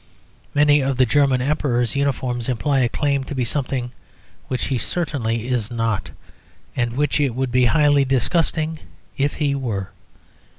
[0.55, 3.91] Many of the German Emperor's uniforms imply a claim to be something
[4.47, 6.09] which he certainly is not
[6.75, 8.79] and which it would be highly disgusting
[9.15, 9.91] if he were.